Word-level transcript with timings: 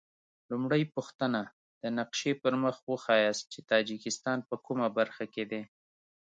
لومړۍ 0.51 0.83
پوښتنه: 0.95 1.41
د 1.81 1.83
نقشې 1.97 2.31
پر 2.43 2.53
مخ 2.63 2.75
وښایاست 2.91 3.45
چې 3.53 3.59
تاجکستان 3.71 4.37
په 4.49 4.55
کومه 4.65 4.87
برخه 4.97 5.25
کې 5.33 5.43
دی؟ 5.51 5.61